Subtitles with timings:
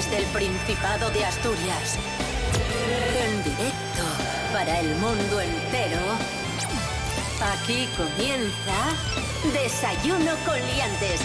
[0.00, 1.98] Desde el Principado de Asturias.
[3.22, 4.02] En directo
[4.50, 6.00] para el mundo entero.
[7.52, 11.20] Aquí comienza Desayuno con Liantes.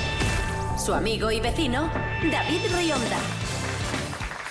[0.77, 1.89] Su amigo y vecino,
[2.29, 3.17] David Rionda.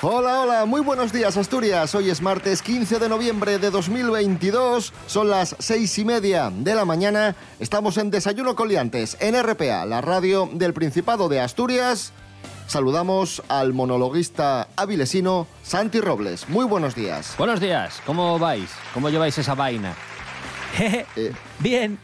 [0.01, 1.95] Hola, hola, muy buenos días Asturias.
[1.95, 4.95] Hoy es martes 15 de noviembre de 2022.
[5.07, 7.37] Son las seis y media de la mañana.
[7.61, 12.15] Estamos en Desayuno Coliantes, en RPA, la radio del Principado de Asturias.
[12.67, 16.49] Saludamos al monologuista avilesino Santi Robles.
[16.49, 17.35] Muy buenos días.
[17.39, 18.71] Buenos días, ¿cómo vais?
[18.93, 19.95] ¿Cómo lleváis esa vaina?
[21.17, 21.99] Eh, Bien.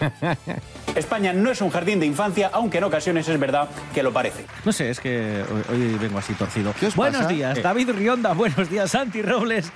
[0.94, 4.46] España no es un jardín de infancia, aunque en ocasiones es verdad que lo parece.
[4.64, 6.72] No sé, es que hoy, hoy vengo así torcido.
[6.80, 7.32] ¿Qué os buenos pasa?
[7.34, 7.62] días, Eh.
[7.62, 8.32] David Rionda.
[8.32, 9.70] Buenos días, Santi Robles.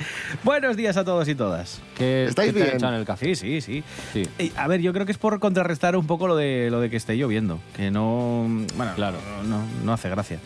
[0.45, 1.81] Buenos días a todos y todas.
[1.99, 2.77] ¿Qué, ¿Estáis qué bien?
[2.77, 3.27] echado en el café?
[3.27, 3.85] Sí, sí, sí.
[4.15, 4.29] Sí.
[4.39, 6.89] Eh, A ver, yo creo que es por contrarrestar un poco lo de, lo de
[6.89, 9.19] que esté lloviendo, que no, bueno, Claro.
[9.47, 10.39] no, no hace gracia.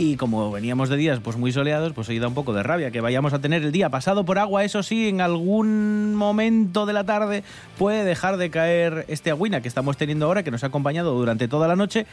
[0.00, 2.92] Y como veníamos de días pues muy soleados, pues hoy da un poco de rabia
[2.92, 4.62] que vayamos a tener el día pasado por agua.
[4.62, 7.42] Eso sí, en algún momento de la tarde
[7.78, 11.48] puede dejar de caer este agüina que estamos teniendo ahora, que nos ha acompañado durante
[11.48, 12.06] toda la noche.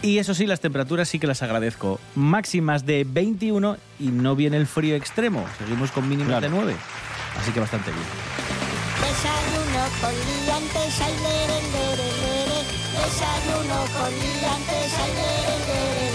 [0.00, 1.98] Y eso sí, las temperaturas sí que las agradezco.
[2.14, 5.44] Máximas de 21 y no viene el frío extremo.
[5.58, 6.42] Seguimos con mínimas Claro.
[6.48, 6.76] de 9.
[7.40, 8.04] Así que bastante bien.
[9.00, 10.14] Desayuno con
[10.46, 12.62] liantes, ay, lere, lere, lere.
[12.94, 16.07] Desayuno con liantes, ay.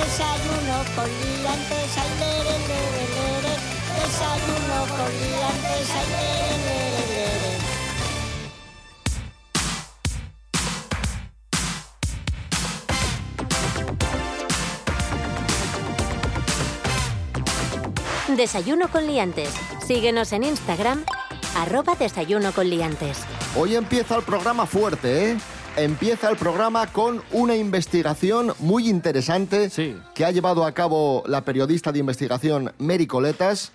[0.00, 3.54] Desayuno con liantes, ay, lere, lere, lere.
[4.00, 7.52] Desayuno con liantes, ay, lere, lere, lere.
[18.36, 19.50] Desayuno con liantes.
[19.86, 21.04] Síguenos en Instagram,
[21.56, 23.18] arroba desayuno con liantes.
[23.54, 25.36] Hoy empieza el programa fuerte, ¿eh?
[25.76, 29.96] Empieza el programa con una investigación muy interesante Sí.
[30.14, 33.72] que ha llevado a cabo la periodista de investigación Mary Coletas,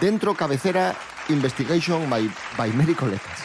[0.00, 0.94] dentro cabecera
[1.28, 3.38] Investigation by, by Mary Coletas.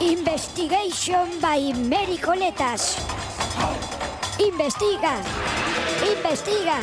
[0.00, 2.96] Investigation by Mary Coletas.
[4.38, 5.20] Investiga.
[6.16, 6.78] Investiga.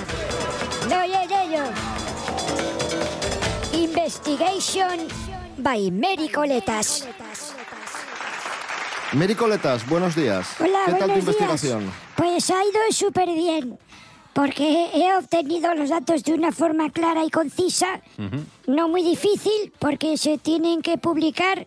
[0.90, 1.64] No oye ello.
[3.74, 5.08] Investigation
[5.58, 7.06] by Mary Coletas.
[9.14, 10.48] Mary Coletas, buenos días.
[10.60, 11.38] Hola, ¿Qué tal tu buenos días.
[11.40, 11.92] investigación?
[12.16, 13.80] Pues ha ido súper bien.
[14.34, 18.00] Porque he obtenido los datos de una forma clara y concisa,
[18.68, 21.66] no muy difícil, porque se tienen que publicar,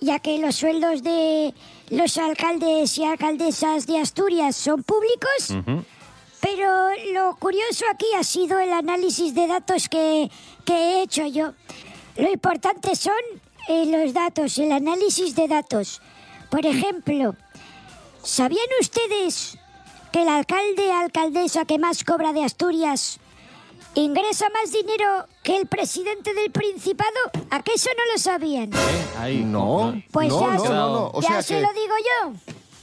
[0.00, 1.54] ya que los sueldos de
[1.90, 5.54] los alcaldes y alcaldesas de Asturias son públicos.
[6.40, 6.68] Pero
[7.14, 10.28] lo curioso aquí ha sido el análisis de datos que,
[10.64, 11.52] que he hecho yo.
[12.16, 13.14] Lo importante son
[13.68, 16.02] eh, los datos, el análisis de datos.
[16.52, 17.34] Por ejemplo,
[18.22, 19.56] ¿sabían ustedes
[20.12, 23.18] que el alcalde alcaldesa que más cobra de Asturias
[23.94, 27.08] ingresa más dinero que el presidente del Principado?
[27.50, 28.70] ¿A qué eso no lo sabían?
[28.70, 29.06] ¿Eh?
[29.18, 31.10] Ahí, No, Pues no, ya, no, se, no, no.
[31.14, 32.32] O ya sea se que lo digo yo.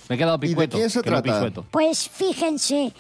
[0.10, 0.78] Me he quedado ¿Y de picueto.
[0.78, 1.52] quién se trata?
[1.70, 2.92] Pues fíjense,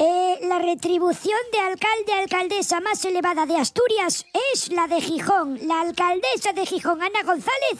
[0.00, 5.60] eh, la retribución de alcalde-alcaldesa más elevada de Asturias es la de Gijón.
[5.68, 7.78] La alcaldesa de Gijón, Ana González,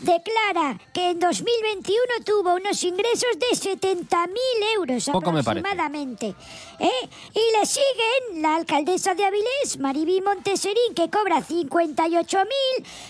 [0.00, 4.28] declara que en 2021 tuvo unos ingresos de 70.000
[4.76, 6.34] euros aproximadamente.
[6.78, 7.08] ¿eh?
[7.34, 12.46] Y le siguen la alcaldesa de Avilés, Maribí Monteserín, que cobra 58.000,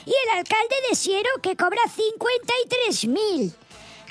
[0.06, 3.52] y el alcalde de Siero, que cobra 53.000.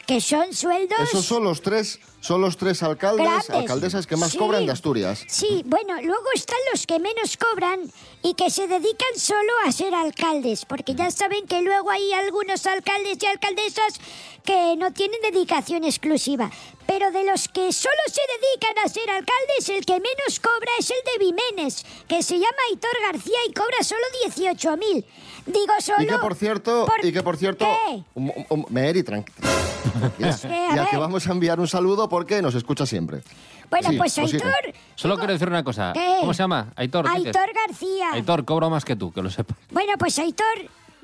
[0.06, 1.00] Que son sueldos...
[1.02, 4.38] esos son los tres, son los tres alcaldes, alcaldesas que más Sí.
[4.38, 5.24] cobran de Asturias.
[5.28, 7.80] Sí, bueno, luego están los que menos cobran
[8.22, 12.66] y que se dedican solo a ser alcaldes, porque ya saben que luego hay algunos
[12.66, 14.00] alcaldes y alcaldesas
[14.44, 16.52] que no tienen dedicación exclusiva.
[16.88, 20.90] Pero de los que solo se dedican a ser alcaldes, el que menos cobra es
[20.90, 25.06] el de Vimenes, que se llama Aitor García y cobra solo 18.000.
[25.52, 26.02] Digo solo...
[26.04, 28.04] Y que por cierto, por- y que por cierto, ¿Qué?
[28.16, 29.38] um, um, Mary, tranquila.
[30.38, 33.22] Sí, a y al que vamos a enviar un saludo porque nos escucha siempre.
[33.70, 34.18] Bueno, Sí, pues.
[34.18, 34.74] Aitor...
[34.96, 35.92] Solo quiero decir una cosa.
[35.94, 36.18] ¿Qué?
[36.20, 36.68] ¿Cómo se llama?
[36.76, 37.08] Aitor.
[37.08, 38.12] Aitor García.
[38.14, 39.56] Aitor, cobro más que tú, que lo sepa.
[39.72, 40.46] Bueno, pues Aitor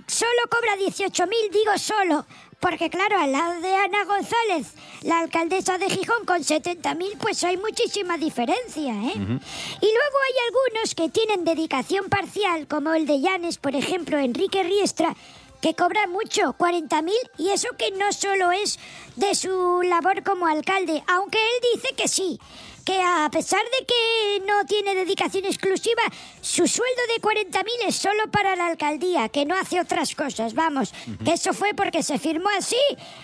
[0.07, 2.25] solo cobra 18.000, digo solo,
[2.59, 7.57] porque claro, al lado de Ana González, la alcaldesa de Gijón con 70.000, pues hay
[7.57, 9.13] muchísima diferencia, ¿eh?
[9.15, 14.63] Y luego hay algunos que tienen dedicación parcial, como el de Llanes, por ejemplo, Enrique
[14.63, 15.15] Riestra,
[15.61, 18.79] que cobra mucho, 40.000, y eso que no solo es
[19.15, 22.39] de su labor como alcalde, aunque él dice que sí,
[22.85, 26.03] que a pesar de que no tiene dedicación exclusiva,
[26.39, 30.93] su sueldo de 40.000 es solo para la alcaldía, que no hace otras cosas, vamos,
[31.23, 32.77] que eso fue porque se firmó así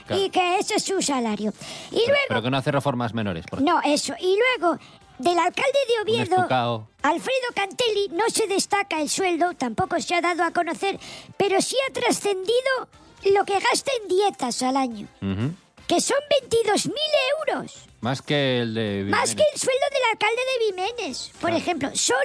[0.10, 1.54] y que ese es su salario.
[1.92, 2.26] Y luego...
[2.28, 3.46] Pero que no hace reformas menores.
[3.46, 4.16] por No, eso.
[4.20, 4.80] Y luego,
[5.20, 6.88] del alcalde de Oviedo.
[7.04, 11.00] Alfredo Cantelli, no se destaca el sueldo, tampoco se ha dado a conocer,
[11.38, 12.90] pero sí ha trascendido
[13.36, 15.08] lo que gasta en dietas al año,
[15.88, 16.18] que son
[16.52, 16.92] 22.000
[17.48, 17.91] euros.
[18.02, 19.06] Más que el de...
[19.10, 20.66] Más que el sueldo del alcalde de
[20.96, 22.18] Vimenes, por ejemplo, solo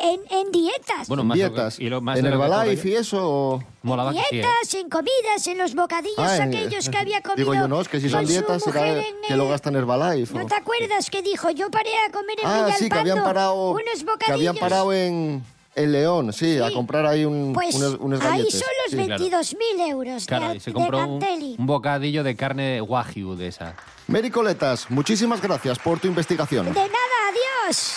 [0.00, 1.06] en, en dietas.
[1.06, 1.78] Bueno, más lo que- Dietas.
[1.78, 3.18] y lo- más ¿En Herbalife cobra y eso?
[3.30, 4.28] o- Molaba que sí, ¿eh?
[4.32, 7.36] dietas, en comidas, en los bocadillos Ah, en- aquellos que había comido.
[7.52, 9.80] Digo yo, no, es que si son dietas será en que lo el- gastan en
[9.82, 10.32] Herbalife.
[10.34, 11.50] ¿No o- te acuerdas que dijo?
[11.50, 14.24] Yo paré a comer en Ah, sí, que habían Villalpando parado, unos bocadillos.
[14.26, 15.44] que habían parado en,
[15.78, 18.96] en León, sí, a comprar ahí un, Pues unos, unos ahí son los Sí.
[19.06, 19.24] claro.
[19.24, 23.74] 22.000 euros Claro, de, y se de compró un bocadillo de carne wagyu de esa.
[24.06, 26.66] Mary Coletas, muchísimas gracias por tu investigación.
[26.66, 26.88] De nada,
[27.30, 27.94] adiós.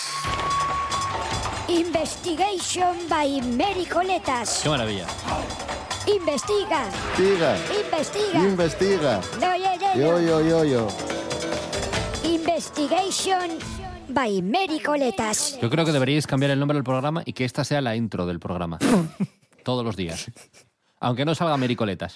[1.68, 4.60] Investigation by Mary Coletas.
[4.62, 5.06] Qué maravilla.
[6.06, 6.84] Investiga,
[7.16, 8.38] Investiga, investiga.
[8.40, 9.20] investiga.
[9.40, 10.40] No, yo, yo, Yo, yo.
[10.40, 10.88] yo, yo, yo.
[12.24, 13.50] Investigation
[14.12, 15.58] by Mary Coletas.
[15.60, 18.26] Yo creo que deberíais cambiar el nombre del programa y que esta sea la intro
[18.26, 18.78] del programa.
[19.64, 20.30] Todos los días.
[21.00, 22.14] Aunque no salga Mericoletas.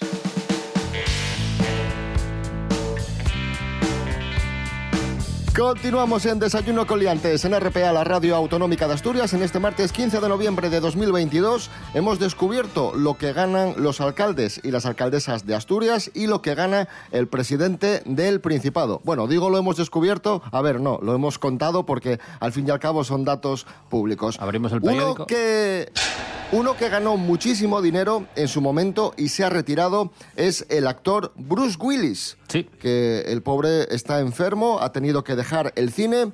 [5.57, 9.33] Continuamos en Desayuno Coliantes en RPA, la radio autonómica de Asturias.
[9.33, 14.61] En este martes 15 de noviembre de 2022 hemos descubierto lo que ganan los alcaldes
[14.63, 19.01] y las alcaldesas de Asturias y lo que gana el presidente del Principado.
[19.03, 22.69] Bueno, digo lo hemos descubierto, a ver, no, lo hemos contado porque al fin y
[22.69, 24.37] al cabo son datos públicos.
[24.39, 25.25] Abrimos el Uno periódico.
[25.25, 25.91] que
[26.53, 31.33] uno que ganó muchísimo dinero en su momento y se ha retirado es el actor
[31.35, 32.37] Bruce Willis.
[32.47, 32.63] Sí.
[32.79, 36.33] Que el pobre está enfermo, ha tenido que dejar el cine.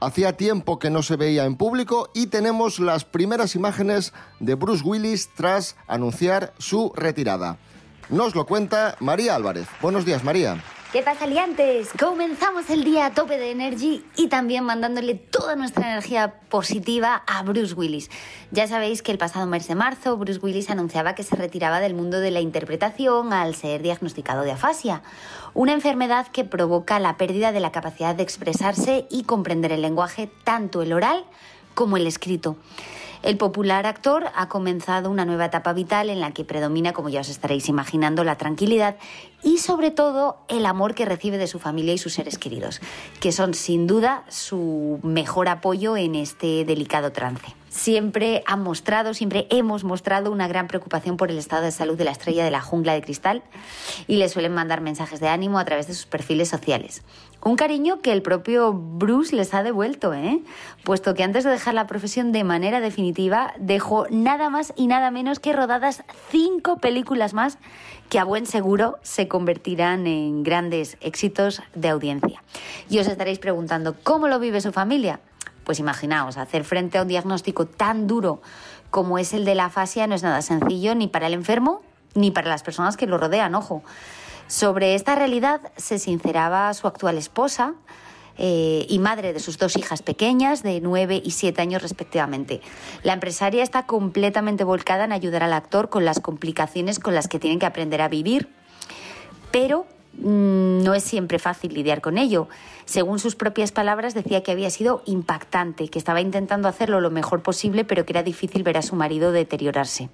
[0.00, 4.82] Hacía tiempo que no se veía en público y tenemos las primeras imágenes de Bruce
[4.84, 7.58] Willis tras anunciar su retirada.
[8.08, 9.68] Nos lo cuenta María Álvarez.
[9.80, 10.62] Buenos días, María.
[10.92, 11.88] ¿Qué pasa, liantes?
[11.98, 17.42] Comenzamos el día a tope de energy y también mandándole toda nuestra energía positiva a
[17.44, 18.10] Bruce Willis.
[18.50, 21.94] Ya sabéis que el pasado mes de marzo Bruce Willis anunciaba que se retiraba del
[21.94, 25.02] mundo de la interpretación al ser diagnosticado de afasia,
[25.54, 30.28] una enfermedad que provoca la pérdida de la capacidad de expresarse y comprender el lenguaje,
[30.44, 31.24] tanto el oral
[31.72, 32.58] como el escrito.
[33.22, 37.20] El popular actor ha comenzado una nueva etapa vital en la que predomina, como ya
[37.20, 38.96] os estaréis imaginando, la tranquilidad
[39.44, 42.80] y sobre todo el amor que recibe de su familia y sus seres queridos,
[43.20, 47.61] que son sin duda su mejor apoyo en este delicado trance.
[47.72, 52.04] Siempre han mostrado, siempre hemos mostrado una gran preocupación por el estado de salud de
[52.04, 53.42] la estrella de la jungla de cristal
[54.06, 57.02] y le suelen mandar mensajes de ánimo a través de sus perfiles sociales.
[57.42, 60.42] Un cariño que el propio Bruce les ha devuelto, ¿eh?
[60.84, 65.10] puesto que antes de dejar la profesión de manera definitiva dejó nada más y nada
[65.10, 67.56] menos que rodadas cinco películas más
[68.10, 72.42] que a buen seguro se convertirán en grandes éxitos de audiencia.
[72.90, 75.20] Y os estaréis preguntando, ¿cómo lo vive su familia?
[75.64, 78.42] Pues imaginaos, hacer frente a un diagnóstico tan duro
[78.90, 81.82] como es el de la afasia no es nada sencillo ni para el enfermo
[82.14, 83.82] ni para las personas que lo rodean, ojo.
[84.48, 87.74] Sobre esta realidad se sinceraba su actual esposa
[88.36, 92.60] eh, y madre de sus dos hijas pequeñas, de 9 y 7 años respectivamente.
[93.02, 97.38] La empresaria está completamente volcada en ayudar al actor con las complicaciones con las que
[97.38, 98.50] tienen que aprender a vivir,
[99.50, 99.86] pero
[100.18, 102.48] no es siempre fácil lidiar con ello.
[102.84, 107.42] Según sus propias palabras, decía que había sido impactante, que estaba intentando hacerlo lo mejor
[107.42, 110.10] posible, pero que era difícil ver a su marido deteriorarse.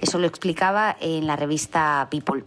[0.00, 2.44] Eso lo explicaba en la revista People.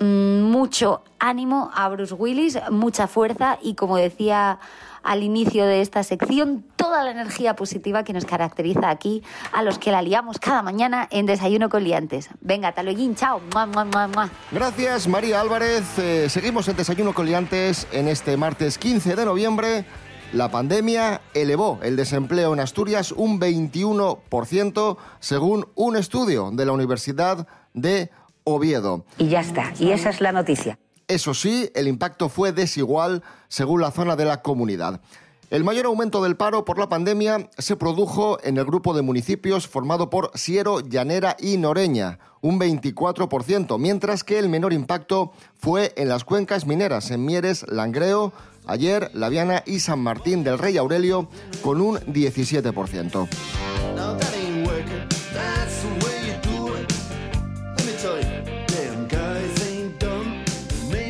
[0.00, 4.58] Mm, Mucho ánimo a Bruce Willis, mucha fuerza y, como decía
[5.02, 9.78] al inicio de esta sección, toda la energía positiva que nos caracteriza aquí a los
[9.78, 12.28] que la liamos cada mañana en Desayuno con Liantes.
[12.40, 13.40] Venga, taloyín, chao.
[13.52, 14.30] Mua, mua, mua, mua.
[14.50, 15.98] Gracias, María Álvarez.
[15.98, 19.84] Eh, seguimos en Desayuno Coliantes en este martes 15 de noviembre.
[20.32, 27.46] La pandemia elevó el desempleo en Asturias un 21%, según un estudio de la Universidad
[27.74, 28.10] de
[28.44, 29.04] Oviedo.
[29.18, 29.74] Y ya está.
[29.78, 30.78] Y esa es la noticia.
[31.12, 35.02] Eso sí, el impacto fue desigual según la zona de la comunidad.
[35.50, 39.68] El mayor aumento del paro por la pandemia se produjo en el grupo de municipios
[39.68, 46.08] formado por Siero, Llanera y Noreña, un 24%, mientras que el menor impacto fue en
[46.08, 48.32] las cuencas mineras, en Mieres, Langreo,
[48.66, 51.28] Ayer, Laviana y San Martín del Rey Aurelio,
[51.60, 53.28] con un 17%.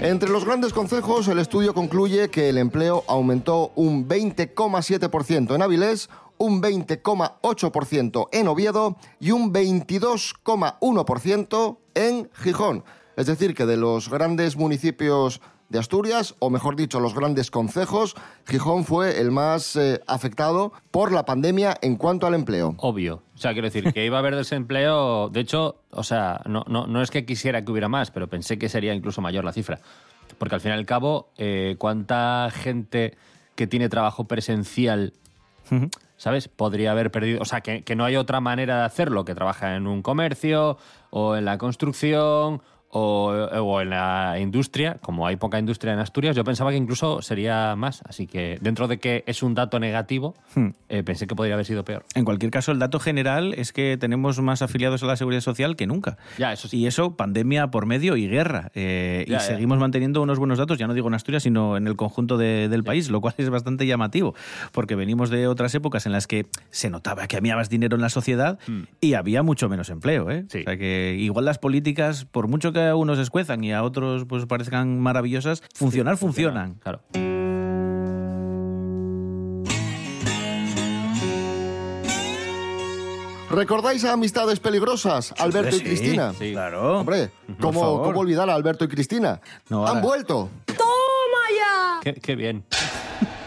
[0.04, 6.11] Entre los grandes consejos, el estudio concluye que el empleo aumentó un 20,7% en Avilés,
[6.38, 12.82] un 20,8% en Oviedo y un 22,1% en Gijón.
[13.16, 15.40] Es decir, que de los grandes municipios
[15.73, 18.14] de Asturias, o mejor dicho, los grandes concejos,
[18.47, 22.75] Gijón fue el más eh, afectado por la pandemia en cuanto al empleo.
[22.76, 23.23] Obvio.
[23.35, 25.31] O sea, quiero decir que iba a haber desempleo.
[25.31, 28.59] De hecho, o sea, no, no, no es que quisiera que hubiera más, pero pensé
[28.59, 29.81] que sería incluso mayor la cifra.
[30.37, 33.17] Porque al fin y al cabo, eh, ¿cuánta gente
[33.55, 35.14] que tiene trabajo presencial,
[36.19, 36.49] ¿sabes?
[36.49, 37.41] Podría haber perdido.
[37.41, 40.76] O sea, que, que no hay otra manera de hacerlo, que trabaja en un comercio
[41.09, 42.61] o en la construcción
[42.95, 47.23] o, o en la industria, como hay poca industria en Asturias, yo pensaba que incluso
[47.23, 48.03] sería más.
[48.07, 50.35] Así que dentro de que es un dato negativo,
[50.91, 52.05] eh, pensé que podría haber sido peor.
[52.15, 55.75] En cualquier caso, el dato general es que tenemos más afiliados a la seguridad social
[55.75, 56.19] que nunca.
[56.37, 56.77] Ya, eso sí.
[56.79, 58.71] Y eso, pandemia por medio y guerra.
[58.75, 59.41] Eh, Ya, y ya.
[59.41, 62.69] seguimos manteniendo unos buenos datos, ya no digo en Asturias, sino en el conjunto de-
[62.69, 64.35] del país, lo cual es bastante llamativo,
[64.71, 68.03] porque venimos de otras épocas en las que se notaba que había más dinero en
[68.03, 68.83] la sociedad Mm.
[69.01, 70.31] y había mucho menos empleo.
[70.31, 70.45] ¿eh?
[70.47, 74.25] O sea que igual las políticas, por mucho que a unos escuezan y a otros
[74.27, 76.75] pues parezcan maravillosas, funcionar funcionan.
[76.75, 77.01] Claro.
[83.51, 86.33] ¿Recordáis a Amistades Peligrosas, Alberto y Cristina?
[86.39, 86.53] sí.
[86.53, 87.01] Claro.
[87.01, 88.03] Hombre, ¿cómo.
[88.03, 89.41] ¿cómo olvidar a Alberto y Cristina?
[89.69, 90.49] No, Han vuelto.
[90.67, 92.01] ¡Toma ya!
[92.03, 92.65] Qué, qué bien.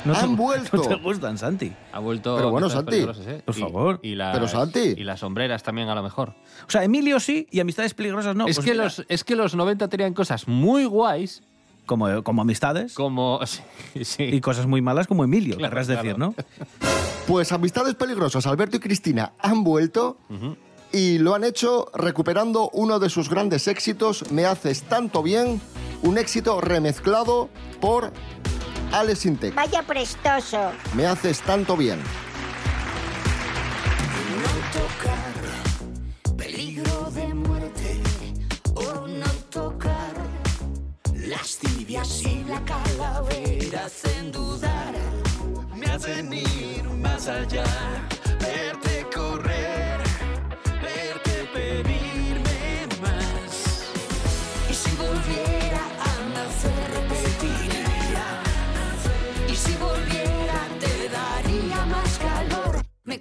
[0.06, 0.78] No te- Han vuelto.
[0.78, 1.72] No te gustan, Santi.
[1.92, 2.36] Ha vuelto.
[2.36, 3.42] Pero bueno, Santi, ¿eh?
[3.46, 4.00] por Y- favor.
[4.04, 4.94] Y las, Pero, Santi.
[4.98, 6.34] Y las sombreras también, a lo mejor.
[6.68, 8.48] O sea, Emilio sí y amistades peligrosas no.
[8.48, 11.44] es, Pues que mira, los, es que los 90 tenían cosas muy guays,
[11.86, 13.40] como, como amistades como.
[13.46, 14.24] Sí, sí.
[14.24, 16.36] y cosas muy malas como Emilio, Claro, querrás decir, claro.
[16.38, 16.44] ¿no?
[17.28, 20.18] Pues Amistades Peligrosas, Alberto y Cristina han vuelto
[20.94, 25.60] y lo han hecho recuperando uno de sus grandes éxitos, Me haces tanto bien,
[26.04, 27.50] un éxito remezclado
[27.82, 28.12] por
[28.96, 29.54] Alex Intec.
[29.54, 30.72] Vaya prestoso.
[30.94, 32.00] Me haces tanto bien.
[36.38, 38.02] Peligro de muerte
[38.74, 40.14] o no tocar.
[41.14, 44.94] Las tibias y la calavera hacen dudar.
[45.76, 47.66] Me hacen ir más allá.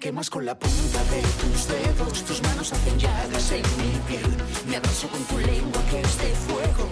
[0.05, 4.37] Quemas con la punta de tus dedos, tus manos hacen llagas en mi piel.
[4.69, 6.85] Me abrazo con tu lengua que es de fuego.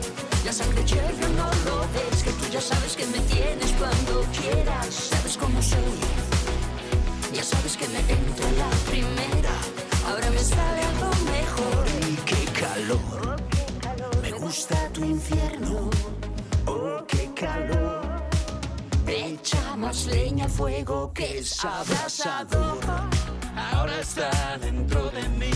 [0.47, 4.95] La sangre hierve, no lo ves, que tú ya sabes que me tienes cuando quieras.
[5.12, 5.99] Sabes cómo soy,
[7.35, 9.57] ya sabes que me entro la primera.
[10.09, 11.85] Ahora me sale algo mejor.
[12.12, 13.37] Y qué calor,
[14.23, 15.90] me gusta tu infierno.
[16.64, 18.12] Oh, qué calor.
[19.14, 22.78] Echa más leña al fuego que es abrasador.
[23.54, 25.52] Ahora está dentro de mí.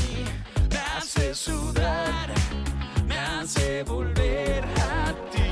[0.70, 2.34] Me hace sudar,
[3.06, 5.48] me hace volver a ti.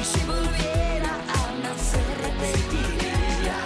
[0.00, 3.58] Y si volviera a nacer, repetiría.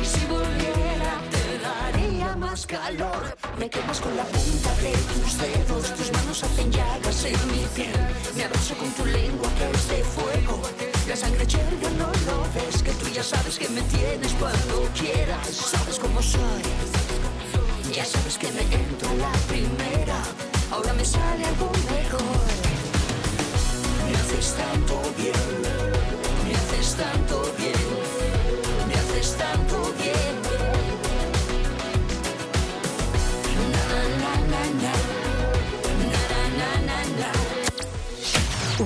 [0.00, 3.36] Y si volviera, te daría más calor.
[3.58, 7.98] Me quemas con la punta de tus dedos, tus manos hacen llagas en mi piel.
[8.36, 10.62] Me abrazo con tu lengua que es de fuego.
[11.08, 15.46] La sangre hierve, no lo ves, que tú ya sabes que me tienes cuando quieras.
[15.48, 16.62] Sabes cómo soy,
[17.92, 20.18] ya sabes que me entro a la primera.
[20.72, 22.20] Ahora me sale algo mejor.
[24.08, 25.34] Me haces tanto bien,
[26.46, 27.74] me haces tanto bien,
[28.88, 30.34] me haces tanto bien.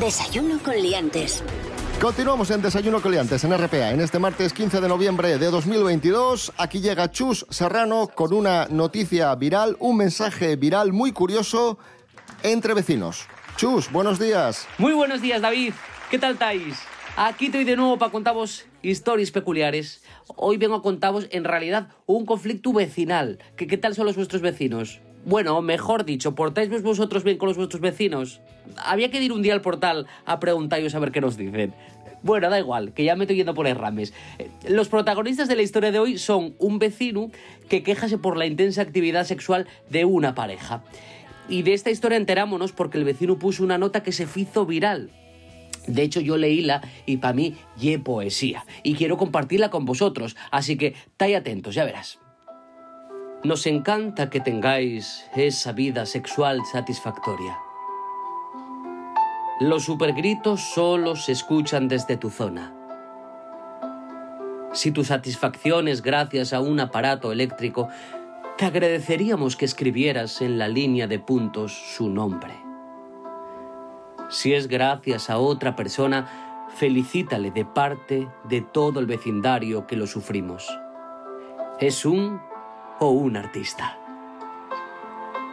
[0.00, 1.42] Desayuno con liantes.
[2.00, 3.90] Continuamos en Desayuno Coliantes en RPA.
[3.90, 9.34] En este martes 15 de noviembre de 2022, aquí llega Chus Serrano con una noticia
[9.34, 11.76] viral, un mensaje viral muy curioso
[12.44, 13.26] entre vecinos.
[13.56, 14.68] Chus, buenos días.
[14.78, 15.74] Muy buenos días, David.
[16.08, 16.78] ¿Qué tal estáis?
[17.16, 20.04] Aquí estoy de nuevo para contaros historias peculiares.
[20.36, 23.40] Hoy vengo a contaros, en realidad, un conflicto vecinal.
[23.56, 25.00] ¿Qué, qué tal son los vuestros vecinos?
[25.28, 28.40] Bueno, mejor dicho, ¿portáis vosotros bien con los vuestros vecinos?
[28.78, 31.74] Había que ir un día al portal a preguntaros a ver qué nos dicen.
[32.22, 34.14] Bueno, da igual, que ya me estoy yendo por rames.
[34.38, 37.30] Eh, Los protagonistas de la historia de hoy son un vecino
[37.68, 40.82] que quejase por la intensa actividad sexual de una pareja.
[41.46, 45.10] Y de esta historia enterámonos porque el vecino puso una nota que se hizo viral.
[45.86, 48.64] De hecho, yo leíla y para mí ye poesía.
[48.82, 50.36] Y quiero compartirla con vosotros.
[50.50, 52.18] Así que, estáis atentos, ya verás.
[53.44, 57.56] Nos encanta que tengáis esa vida sexual satisfactoria.
[59.60, 62.74] Los supergritos solo se escuchan desde tu zona.
[64.72, 67.88] Si tu satisfacción es gracias a un aparato eléctrico,
[68.56, 72.54] te agradeceríamos que escribieras en la línea de puntos su nombre.
[74.30, 80.08] Si es gracias a otra persona, felicítale de parte de todo el vecindario que lo
[80.08, 80.68] sufrimos.
[81.80, 82.47] Es un
[83.00, 83.96] o un artista.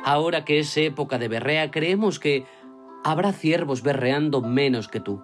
[0.03, 2.45] Ahora que es época de berrea, creemos que
[3.03, 5.23] habrá ciervos berreando menos que tú.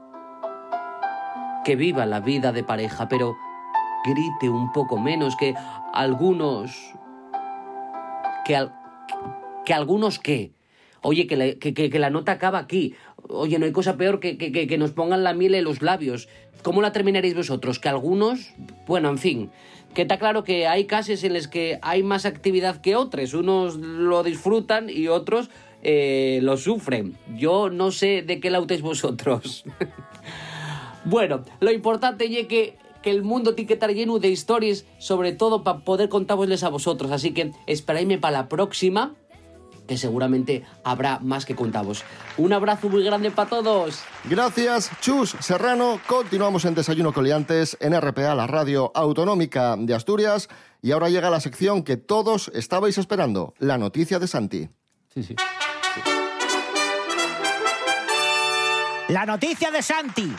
[1.64, 3.36] Que viva la vida de pareja, pero
[4.06, 5.54] grite un poco menos que
[5.94, 6.94] algunos...
[8.46, 8.74] Que, al-
[9.66, 10.54] que algunos qué.
[11.04, 12.96] Oye, que que- que- que la nota acaba aquí.
[13.30, 16.28] Oye, no hay cosa peor que, que- que- nos pongan la miel en los labios.
[16.64, 17.80] ¿Cómo la terminaréis vosotros?
[17.80, 18.52] Que algunos...
[18.88, 19.50] Bueno, en fin.
[19.94, 23.34] Que está claro que hay casos en los que hay más actividad que otros.
[23.34, 25.50] Unos lo disfrutan y otros
[25.84, 27.18] eh, lo sufren.
[27.36, 29.64] Yo no sé de qué lautéis vosotros.
[31.04, 35.32] Bueno, lo importante es que, que el mundo tiene que estar lleno de historias, sobre
[35.32, 37.12] todo para poder contárosles a vosotros.
[37.12, 39.16] Así que esperadme para la próxima,
[39.92, 42.06] que seguramente habrá más que contavos.
[42.38, 44.00] Un abrazo muy grande para todos.
[44.24, 46.00] Gracias, Chus Serrano.
[46.08, 50.48] Continuamos en Desayuno Coliantes en RPA, la radio autonómica de Asturias.
[50.82, 54.70] Y ahora llega la sección que todos estabais esperando, la noticia de Santi.
[55.14, 55.36] Sí, sí.
[59.10, 60.34] La noticia de Santi.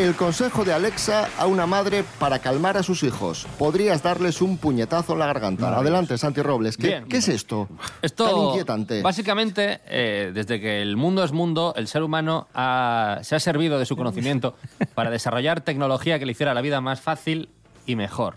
[0.00, 3.46] El consejo de Alexa a una madre para calmar a sus hijos.
[3.58, 5.76] Podrías darles un puñetazo en la garganta.
[5.76, 6.78] Adelante, Santi Robles.
[6.78, 7.04] ¿Qué, Bien.
[7.04, 7.68] qué es esto?
[8.00, 9.02] Esto, Tan inquietante.
[9.02, 13.78] Básicamente, eh, desde que el mundo es mundo, el ser humano ha- se ha servido
[13.78, 14.54] de su conocimiento
[14.94, 17.50] para desarrollar tecnología que le hiciera la vida más fácil
[17.84, 18.36] y mejor.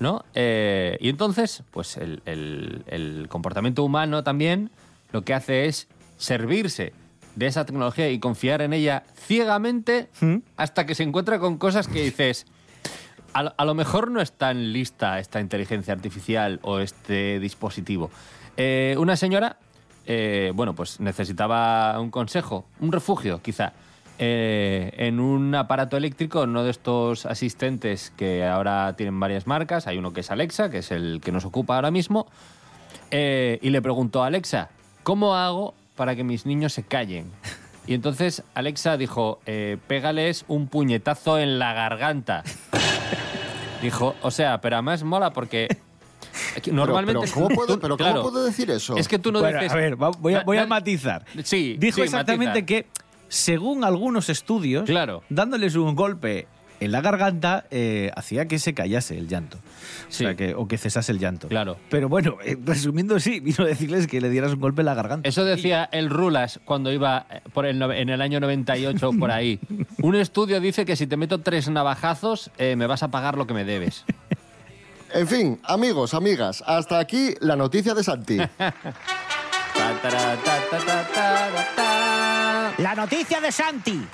[0.00, 0.24] ¿No?
[0.34, 4.70] Eh, y entonces, pues el, el- el comportamiento humano también
[5.12, 6.94] lo que hace es servirse
[7.36, 10.08] de esa tecnología y confiar en ella ciegamente
[10.56, 12.46] hasta que se encuentra con cosas que dices,
[13.32, 18.10] a, lo- a lo mejor no es tan lista esta inteligencia artificial o este dispositivo.
[18.56, 19.58] Eh, una señora,
[20.06, 23.74] eh, bueno, pues necesitaba un consejo, un refugio quizá,
[24.18, 29.86] eh, en un aparato eléctrico, uno de estos asistentes que ahora tienen varias marcas.
[29.86, 32.26] Hay uno que es Alexa, que es el que nos ocupa ahora mismo.
[33.10, 34.70] eh, y le preguntó a Alexa,
[35.02, 37.30] ¿cómo hago para que mis niños se callen?
[37.86, 42.42] Y entonces Alexa dijo, eh, pégales un puñetazo en la garganta.
[43.82, 45.68] Dijo, o sea, pero además mola porque
[46.62, 47.20] que normalmente...
[47.20, 48.96] pero ¿cómo puedo- tú- pero cómo claro, puedo decir eso?
[48.96, 49.72] Es que tú no Bueno, dices...
[49.72, 51.24] a ver, voy a, voy a matizar.
[51.44, 52.66] Sí, Dijo sí, exactamente matiza.
[52.66, 52.86] que,
[53.28, 55.22] según algunos estudios, Claro.
[55.28, 56.46] dándoles un golpe
[56.80, 59.58] en la garganta eh, hacía que se callase el llanto.
[60.08, 61.48] O, sea, que, o que cesase el llanto.
[61.48, 61.76] Claro.
[61.90, 64.94] Pero bueno, eh, resumiendo, sí, vino a decirles que le dieras un golpe en la
[64.94, 65.28] garganta.
[65.28, 69.30] Eso decía el Rulas cuando iba eh, por el, nove- en el año 98 por
[69.30, 69.58] ahí.
[70.02, 73.46] Un estudio dice que si te meto tres navajazos eh, me vas a pagar lo
[73.46, 74.04] que me debes.
[75.14, 78.38] En fin, amigos, amigas, hasta aquí la noticia de Santi.
[82.78, 84.06] La noticia de Santi.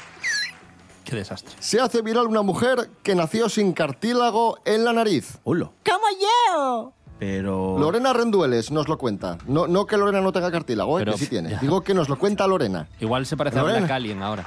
[1.13, 1.55] Qué desastre.
[1.61, 5.39] Se hace viral una mujer que nació sin cartílago en la nariz.
[5.45, 5.71] Hola.
[5.85, 6.93] ¡Como yo!
[7.19, 7.77] Pero...
[7.79, 9.37] Lorena Rendueles nos lo cuenta.
[9.47, 11.51] No, no que Lorena no tenga cartílago, eh, Pero- que sí tiene.
[11.51, 11.59] ya.
[11.61, 12.89] Digo que nos lo cuenta Lorena.
[12.99, 13.95] Igual se parece a Lorena.
[13.95, 14.45] Alien ahora.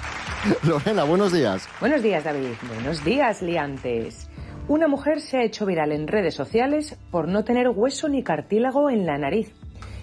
[0.62, 1.66] Lorena, buenos días.
[1.80, 2.52] Buenos días, David.
[2.74, 4.28] Buenos días, liantes.
[4.68, 8.90] Una mujer se ha hecho viral en redes sociales por no tener hueso ni cartílago
[8.90, 9.52] en la nariz.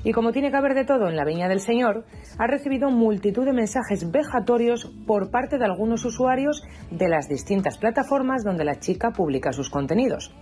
[0.03, 2.05] Y como tiene que haber de todo en la viña del Señor,
[2.37, 8.43] ha recibido multitud de mensajes vejatorios por parte de algunos usuarios de las distintas plataformas
[8.43, 10.33] donde la chica publica sus contenidos.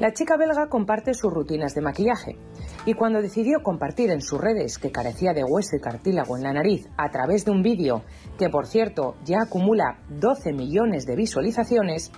[0.00, 2.38] La chica belga comparte sus rutinas de maquillaje
[2.86, 6.54] y cuando decidió compartir en sus redes que carecía de hueso y cartílago en la
[6.54, 8.02] nariz a través de un vídeo
[8.38, 12.12] que por cierto ya acumula 12 millones de visualizaciones,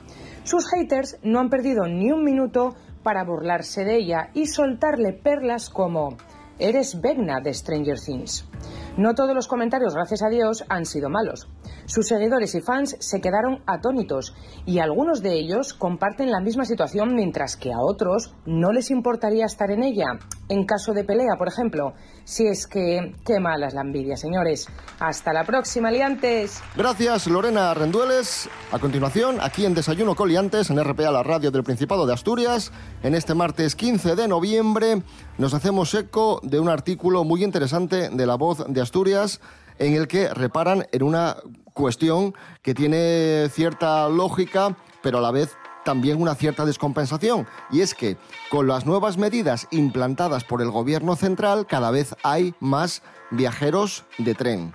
[0.44, 5.68] sus haters no han perdido ni un minuto para burlarse de ella y soltarle perlas
[5.68, 6.16] como
[6.62, 8.48] Eres Vegna de Stranger Things.
[8.96, 11.48] No todos los comentarios, gracias a Dios, han sido malos.
[11.86, 14.32] Sus seguidores y fans se quedaron atónitos
[14.64, 19.44] y algunos de ellos comparten la misma situación mientras que a otros no les importaría
[19.44, 20.20] estar en ella.
[20.48, 21.94] En caso de pelea, por ejemplo.
[22.24, 23.14] Si es que...
[23.24, 24.68] Qué mala es la envidia, señores.
[24.98, 26.60] Hasta la próxima, liantes.
[26.76, 28.48] Gracias, Lorena Rendueles.
[28.70, 33.14] A continuación, aquí en Desayuno Coliantes, en RPA, la radio del Principado de Asturias, en
[33.14, 35.02] este martes 15 de noviembre,
[35.38, 39.40] nos hacemos eco de un artículo muy interesante de La Voz de Asturias,
[39.78, 41.36] en el que reparan en una
[41.72, 47.46] cuestión que tiene cierta lógica, pero a la vez también una cierta descompensación.
[47.70, 48.16] Y es que
[48.50, 54.34] con las nuevas medidas implantadas por el gobierno central, cada vez hay más viajeros de
[54.34, 54.74] tren.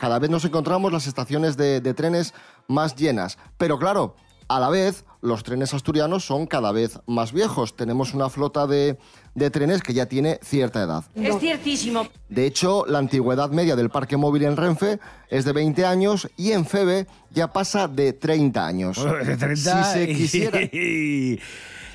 [0.00, 2.34] Cada vez nos encontramos las estaciones de, de trenes
[2.66, 3.38] más llenas.
[3.56, 4.14] Pero claro,
[4.48, 7.76] A la vez, los trenes asturianos son cada vez más viejos.
[7.76, 8.96] Tenemos una flota de,
[9.34, 11.04] de trenes que ya tiene cierta edad.
[11.14, 12.06] Es ciertísimo.
[12.30, 16.52] De hecho, la antigüedad media del parque móvil en Renfe es de 20 años y
[16.52, 19.04] en FEBE ya pasa de 30 años.
[19.04, 21.40] De 30 si se y-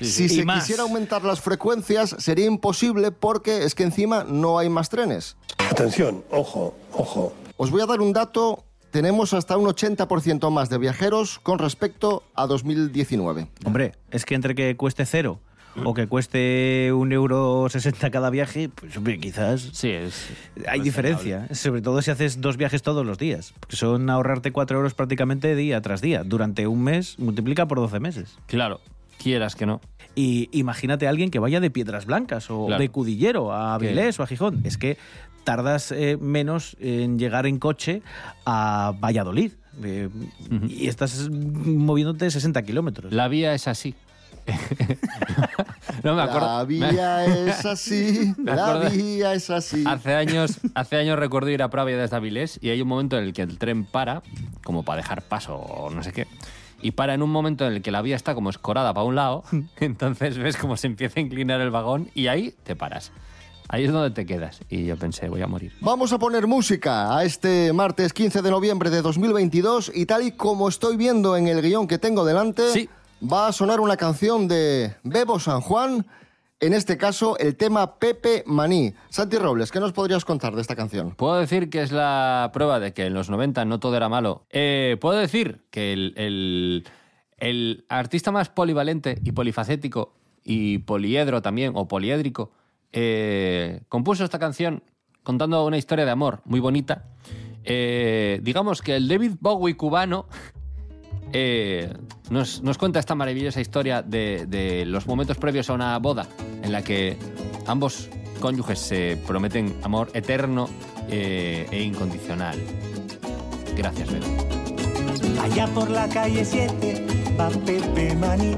[0.04, 0.60] si se más.
[0.62, 5.36] quisiera aumentar las frecuencias sería imposible porque es que encima no hay más trenes.
[5.70, 7.32] Atención, ojo, ojo.
[7.56, 8.64] Os voy a dar un dato.
[8.94, 13.48] Tenemos hasta un 80% más de viajeros con respecto a 2019.
[13.64, 15.40] Hombre, es que entre que cueste cero
[15.84, 20.28] o que cueste un euro sesenta cada viaje, pues hombre, quizás Sí, es.
[20.68, 21.48] hay diferencia.
[21.52, 25.56] Sobre todo si haces dos viajes todos los días, porque son ahorrarte cuatro euros prácticamente
[25.56, 26.22] día tras día.
[26.22, 28.38] Durante un mes multiplica por 12 meses.
[28.46, 28.80] Claro,
[29.20, 29.80] quieras que no.
[30.14, 32.80] Y imagínate a alguien que vaya de Piedras Blancas o Claro.
[32.80, 34.60] de Cudillero a Que- Avilés o a Gijón.
[34.62, 34.96] Es que
[35.44, 38.02] tardas eh, menos en llegar en coche
[38.44, 39.52] a Valladolid.
[39.82, 40.08] Eh,
[40.68, 43.12] Y estás moviéndote 60 kilómetros.
[43.12, 43.94] La vía es así.
[46.02, 46.58] no me acuerdo.
[46.58, 49.84] La vía es así, la vía es así.
[49.86, 53.24] Hace años, hace años recuerdo ir a Pravia desde Avilés y hay un momento en
[53.24, 54.22] el que el tren para,
[54.62, 56.26] como para dejar paso o no sé qué,
[56.82, 59.14] y para en un momento en el que la vía está como escorada para un
[59.14, 59.44] lado,
[59.80, 63.12] entonces ves cómo se empieza a inclinar el vagón y ahí te paras.
[63.68, 64.60] Ahí es donde te quedas.
[64.68, 65.72] Y yo pensé, voy a morir.
[65.80, 70.32] Vamos a poner música a este martes 15 de noviembre de 2022 y tal y
[70.32, 72.62] como estoy viendo en el guion que tengo delante,
[73.22, 76.06] va a sonar una canción de Bebo San Juan,
[76.60, 78.94] en este caso el tema Pepe Maní.
[79.08, 81.14] Santi Robles, ¿qué nos podrías contar de esta canción?
[81.14, 84.44] Puedo decir que es la prueba de que en los 90 no todo era malo.
[84.50, 86.86] Eh, Puedo decir que el, el-
[87.38, 92.52] el artista más polivalente y polifacético y poliedro también, o poliédrico,
[92.96, 94.84] eh, compuso esta canción
[95.24, 97.06] contando una historia de amor muy bonita.
[97.64, 100.26] Eh, digamos que el David Bowie cubano
[101.32, 101.92] eh,
[102.30, 106.28] nos, nos cuenta esta maravillosa historia de, de los momentos previos a una boda
[106.62, 107.16] en la que
[107.66, 110.68] ambos cónyuges se prometen amor eterno
[111.08, 112.58] e incondicional.
[113.76, 114.26] Gracias, Vero.
[115.42, 117.06] Allá por la calle 7
[117.38, 118.56] va Pepe Maní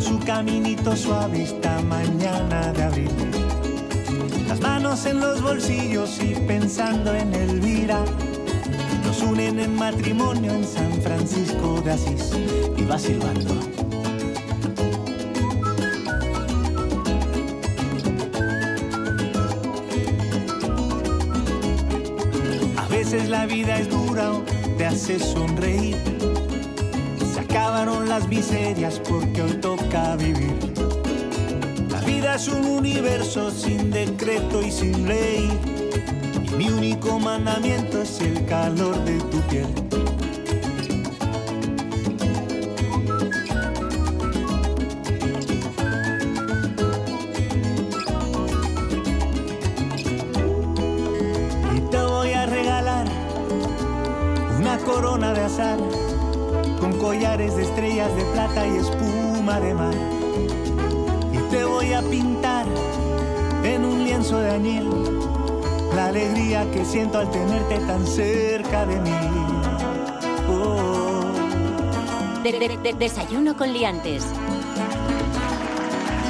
[0.00, 3.10] su caminito suave esta mañana de abril.
[4.48, 8.04] Las manos en los bolsillos y pensando en Elvira.
[9.04, 12.32] Nos unen en matrimonio en San Francisco de Asís
[12.76, 13.54] y va silbando.
[22.76, 24.42] A veces la vida es dura o
[24.78, 25.98] te hace sonreír.
[27.80, 30.54] Las miserias porque hoy toca vivir.
[31.88, 35.48] La vida es un universo sin decreto y sin ley.
[36.44, 40.09] Y mi único mandamiento es el calor de tu piel.
[59.50, 59.94] Espuma de mar.
[61.32, 62.66] Y te voy a pintar
[63.64, 64.88] en un lienzo de añil
[65.94, 69.10] la alegría que siento al tenerte tan cerca de mí.
[70.48, 71.22] Oh.
[72.42, 74.24] De- de- de- desayuno con liantes.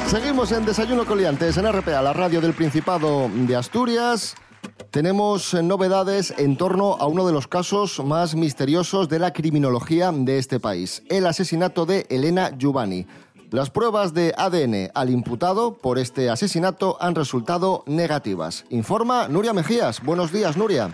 [0.07, 4.35] Seguimos en Desayuno Coliantes en RPA, la radio del Principado de Asturias.
[4.91, 10.11] Tenemos eh, novedades en torno a uno de los casos más misteriosos de la criminología
[10.11, 13.07] de este país, el asesinato de Elena Giovanni.
[13.51, 18.65] Las pruebas de ADN al imputado por este asesinato han resultado negativas.
[18.69, 20.03] Informa Nuria Mejías.
[20.03, 20.93] Buenos días, Nuria.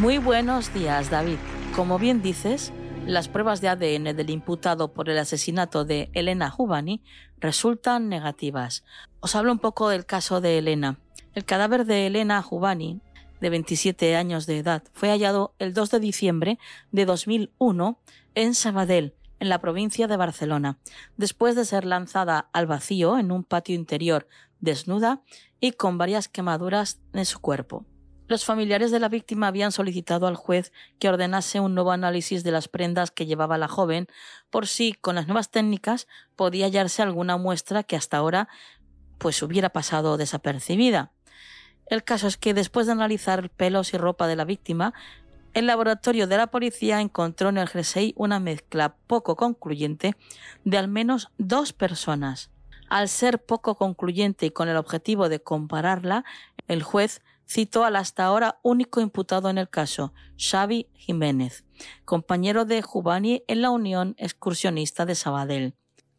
[0.00, 1.38] Muy buenos días, David.
[1.74, 2.74] Como bien dices,
[3.06, 7.02] las pruebas de ADN del imputado por el asesinato de Elena Jubani
[7.38, 8.84] resultan negativas.
[9.20, 10.98] Os hablo un poco del caso de Elena.
[11.34, 13.00] El cadáver de Elena Jubani,
[13.40, 16.58] de 27 años de edad, fue hallado el 2 de diciembre
[16.92, 17.98] de 2001
[18.36, 20.78] en Sabadell, en la provincia de Barcelona,
[21.16, 24.28] después de ser lanzada al vacío en un patio interior,
[24.60, 25.22] desnuda
[25.58, 27.84] y con varias quemaduras en su cuerpo.
[28.28, 32.52] Los familiares de la víctima habían solicitado al juez que ordenase un nuevo análisis de
[32.52, 34.06] las prendas que llevaba la joven,
[34.50, 38.48] por si con las nuevas técnicas podía hallarse alguna muestra que hasta ahora
[39.18, 41.13] pues hubiera pasado desapercibida.
[41.86, 44.94] El caso es que después de analizar pelos y ropa de la víctima,
[45.54, 50.16] el laboratorio de la policía encontró en el jersey una mezcla poco concluyente
[50.64, 52.50] de al menos dos personas.
[52.88, 56.24] Al ser poco concluyente y con el objetivo de compararla,
[56.68, 61.64] el juez citó al hasta ahora único imputado en el caso, Xavi Jiménez,
[62.04, 65.74] compañero de Jubani en la Unión Excursionista de Sabadell.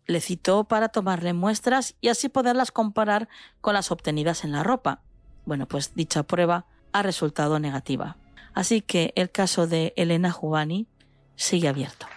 [0.05, 3.27] Le citó para tomarle muestras y así poderlas comparar
[3.59, 5.01] con las obtenidas en la ropa.
[5.45, 8.17] Bueno, pues dicha prueba ha resultado negativa.
[8.53, 10.87] Así que el caso de Elena Jubani
[11.35, 12.07] sigue abierto.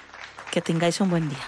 [0.51, 1.39] Que tengáis un buen día.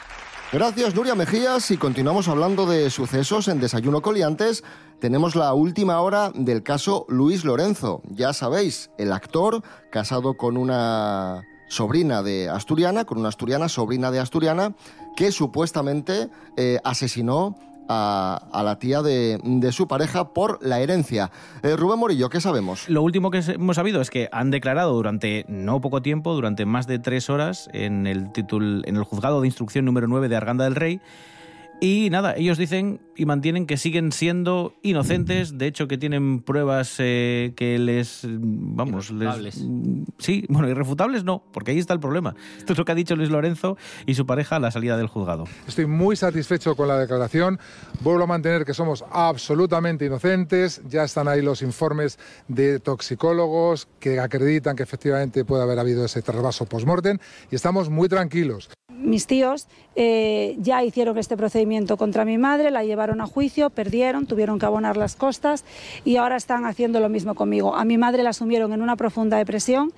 [0.53, 1.71] Gracias, Nuria Mejías.
[1.71, 4.65] Y continuamos hablando de sucesos en Desayuno Coliantes.
[4.99, 8.03] Tenemos la última hora del caso Luis Lorenzo.
[8.09, 14.19] Ya sabéis, el actor casado con una sobrina de Asturiana, con una asturiana, sobrina de
[14.19, 14.75] Asturiana,
[15.17, 17.57] que supuestamente eh, asesinó
[17.93, 21.33] a, a la tía de, de su pareja por la herencia.
[21.65, 22.89] Eh, Rubén Morillo, ¿qué sabemos?
[22.89, 26.87] Lo último que hemos sabido es que han declarado durante no poco tiempo, durante más
[26.87, 30.77] de tres horas, en el, en el juzgado de instrucción número 9 de Arganda del
[30.77, 31.01] Rey.
[31.81, 36.97] Y nada, ellos dicen y mantienen que siguen siendo inocentes, de hecho que tienen pruebas
[36.99, 39.63] eh, que les, vamos, les,
[40.19, 42.35] sí, bueno, irrefutables no, porque ahí está el problema.
[42.59, 45.07] Esto es lo que ha dicho Luis Lorenzo y su pareja a la salida del
[45.07, 45.45] juzgado.
[45.67, 47.59] Estoy muy satisfecho con la declaración.
[48.01, 50.83] Vuelvo a mantener que somos absolutamente inocentes.
[50.89, 56.23] Ya están ahí los informes de toxicólogos que acreditan que efectivamente puede haber habido ese
[56.23, 57.19] trasvaso post-mortem
[57.51, 58.71] y estamos muy tranquilos.
[59.01, 64.27] Mis tíos eh, ya hicieron este procedimiento contra mi madre, la llevaron a juicio, perdieron,
[64.27, 65.65] tuvieron que abonar las costas
[66.05, 67.75] y ahora están haciendo lo mismo conmigo.
[67.75, 69.93] A mi madre la sumieron en una profunda depresión.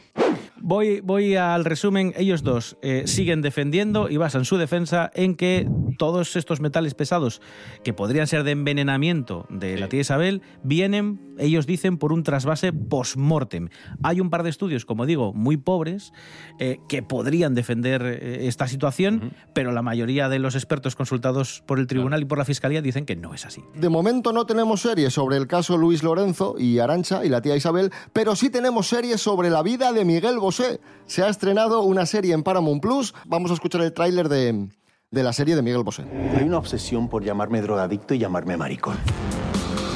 [0.64, 2.14] Voy, voy al resumen.
[2.16, 7.42] Ellos dos eh, siguen defendiendo y basan su defensa en que todos estos metales pesados
[7.82, 12.72] que podrían ser de envenenamiento de la tía Isabel vienen, ellos dicen, por un trasvase
[12.72, 13.70] post-mortem.
[14.04, 16.12] Hay un par de estudios, como digo, muy pobres
[16.60, 21.80] eh, que podrían defender eh, esta situación, pero la mayoría de los expertos consultados por
[21.80, 23.64] el tribunal y por la fiscalía dicen que no es así.
[23.74, 27.56] De momento no tenemos series sobre el caso Luis Lorenzo y Arancha y la tía
[27.56, 30.51] Isabel, pero sí tenemos series sobre la vida de Miguel Bosé.
[30.52, 33.14] Se ha estrenado una serie en Paramount Plus.
[33.26, 34.68] Vamos a escuchar el tráiler de,
[35.10, 36.04] de la serie de Miguel Bosé.
[36.36, 38.96] Hay una obsesión por llamarme drogadicto y llamarme maricón.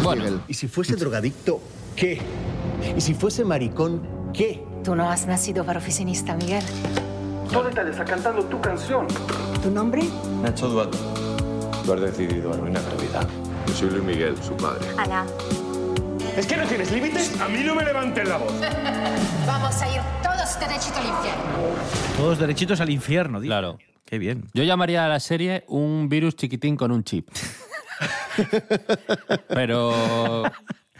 [0.02, 1.60] Bueno, ¿y si fuese drogadicto,
[1.94, 2.20] qué?
[2.96, 4.62] ¿Y si fuese maricón, qué?
[4.84, 6.62] Tú no has nacido para oficinista, Miguel.
[7.50, 9.06] Solo está cantando tu canción.
[9.62, 10.02] ¿Tu nombre?
[10.42, 10.98] Nacho Duato.
[11.84, 13.28] Tú has decidido arruinar la vida.
[13.68, 14.86] Yo soy Luis Miguel, su padre.
[14.98, 15.24] Ana.
[16.36, 17.40] ¿Es que no tienes límites?
[17.40, 18.52] A mí no me levantes la voz.
[19.46, 21.44] Vamos a ir todos derechito al infierno.
[22.18, 23.48] Todos derechitos al infierno, dice.
[23.48, 23.78] Claro.
[24.04, 24.44] Qué bien.
[24.52, 27.28] Yo llamaría a la serie un virus chiquitín con un chip.
[29.48, 30.44] Pero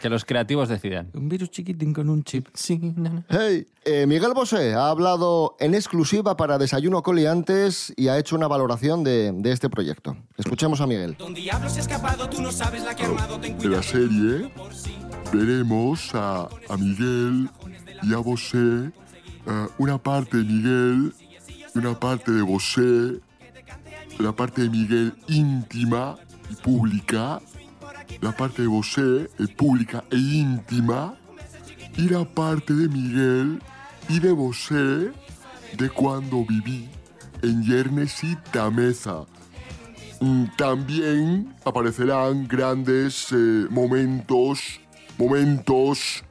[0.01, 1.11] que los creativos decidan.
[1.13, 2.47] Un virus chiquitín con un chip.
[2.53, 3.23] Sí, no, no.
[3.29, 8.47] Hey, eh, Miguel Bosé ha hablado en exclusiva para Desayuno Coliantes y ha hecho una
[8.47, 10.17] valoración de, de este proyecto.
[10.35, 11.15] Escuchemos a Miguel.
[11.19, 11.35] En
[13.71, 14.51] la serie
[15.31, 17.49] veremos a, a Miguel
[18.03, 21.13] y a Bosé, eh, una parte de Miguel
[21.73, 23.19] y una parte de Bosé,
[24.19, 26.15] la parte de Miguel íntima
[26.49, 27.39] y pública,
[28.21, 31.15] la parte de Bosé eh, pública e íntima,
[31.97, 33.61] y la parte de Miguel
[34.07, 35.11] y de Bosé
[35.77, 36.87] de cuando viví
[37.41, 39.25] en Yernes y Tameza.
[40.21, 44.79] Mm, También aparecerán grandes eh, momentos,
[45.17, 46.23] momentos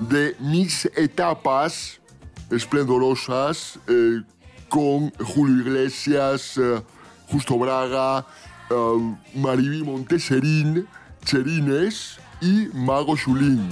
[0.00, 2.00] de mis etapas
[2.50, 4.22] esplendorosas eh,
[4.68, 6.82] con Julio Iglesias, eh,
[7.30, 8.26] Justo Braga,
[8.70, 10.86] eh, Maribí Monteserín,
[11.24, 13.68] Cherines y Mago Chulín.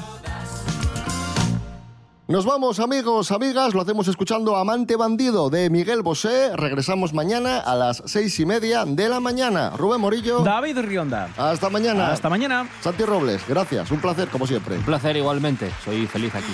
[2.28, 3.72] Nos vamos, amigos, amigas.
[3.72, 6.56] Lo hacemos escuchando Amante Bandido de Miguel Bosé.
[6.56, 9.70] Regresamos mañana a las seis y media de la mañana.
[9.76, 10.40] Rubén Morillo.
[10.40, 11.30] David Rionda.
[11.36, 12.10] Hasta mañana.
[12.10, 12.68] Hasta mañana.
[12.80, 13.92] Santi Robles, gracias.
[13.92, 14.76] Un placer, como siempre.
[14.76, 15.70] Un placer igualmente.
[15.84, 16.52] Soy feliz aquí.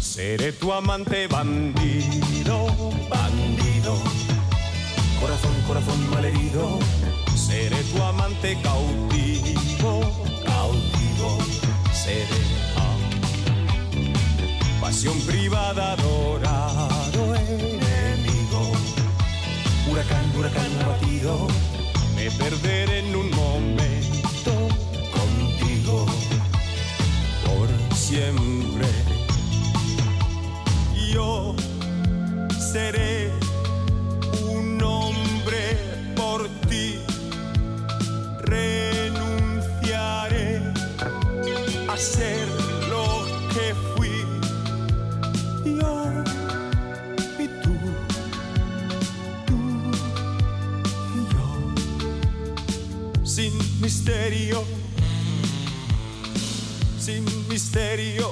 [0.00, 2.66] Seré tu amante bandido,
[3.08, 3.94] bandido.
[5.20, 6.80] Corazón, corazón malherido.
[7.36, 10.00] Seré tu amante cautivo,
[10.44, 11.38] cautivo.
[11.92, 12.51] Seré
[15.02, 18.72] pasión privada, adorado enemigo.
[19.90, 21.48] Huracán, huracán abatido.
[22.14, 24.52] Me perderé en un momento
[25.10, 26.06] contigo
[27.44, 28.86] por siempre
[31.12, 31.56] yo
[32.72, 33.11] seré
[54.02, 54.64] misterio.
[56.98, 58.30] sin misterio,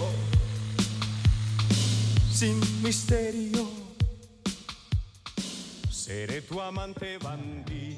[2.33, 3.69] sin misterio.
[5.89, 7.90] Seré tu amante bandido.